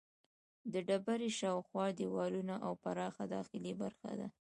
د 0.73 0.73
ډبرې 0.87 1.29
شاوخوا 1.39 1.85
دیوالونه 1.99 2.55
او 2.65 2.73
پراخه 2.83 3.23
داخلي 3.35 3.73
برخه 3.81 4.11
ده. 4.19 4.27